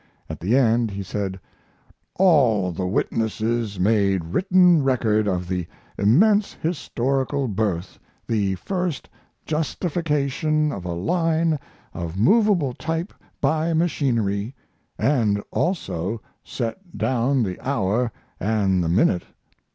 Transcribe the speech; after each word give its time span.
At 0.31 0.39
the 0.39 0.57
end 0.57 0.89
he 0.89 1.03
said: 1.03 1.39
All 2.15 2.71
the 2.71 2.87
witnesses 2.87 3.79
made 3.79 4.25
written 4.33 4.81
record 4.81 5.27
of 5.27 5.47
the 5.47 5.67
immense 5.95 6.53
historical 6.53 7.47
birth 7.47 7.99
the 8.25 8.55
first 8.55 9.07
justification 9.45 10.71
of 10.71 10.85
a 10.85 10.91
line 10.93 11.59
of 11.93 12.17
movable 12.17 12.73
type 12.73 13.13
by 13.41 13.73
machinery 13.75 14.55
& 15.05 15.51
also 15.51 16.19
set 16.43 16.97
down 16.97 17.43
the 17.43 17.61
hour 17.63 18.11
and 18.39 18.83
the 18.83 18.89
minute. 18.89 19.25